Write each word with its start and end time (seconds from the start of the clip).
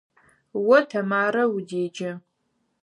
О 0.75 0.77
Тэмарэ 0.91 1.43
удеджэ. 1.55 2.11